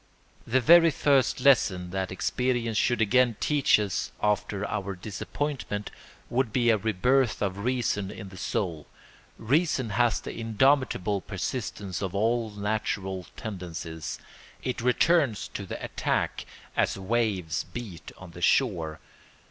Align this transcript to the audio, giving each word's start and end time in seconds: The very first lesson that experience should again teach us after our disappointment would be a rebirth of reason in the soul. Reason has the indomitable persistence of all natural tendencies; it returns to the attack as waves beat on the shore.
The 0.47 0.61
very 0.61 0.89
first 0.89 1.41
lesson 1.41 1.91
that 1.91 2.11
experience 2.11 2.75
should 2.75 3.01
again 3.01 3.35
teach 3.39 3.79
us 3.79 4.11
after 4.19 4.67
our 4.67 4.95
disappointment 4.95 5.91
would 6.27 6.51
be 6.51 6.71
a 6.71 6.77
rebirth 6.79 7.39
of 7.39 7.59
reason 7.59 8.09
in 8.09 8.29
the 8.29 8.37
soul. 8.37 8.87
Reason 9.37 9.91
has 9.91 10.19
the 10.19 10.35
indomitable 10.35 11.21
persistence 11.21 12.01
of 12.01 12.15
all 12.15 12.49
natural 12.49 13.27
tendencies; 13.37 14.17
it 14.63 14.81
returns 14.81 15.47
to 15.49 15.67
the 15.67 15.79
attack 15.85 16.47
as 16.75 16.97
waves 16.97 17.65
beat 17.65 18.11
on 18.17 18.31
the 18.31 18.41
shore. 18.41 18.99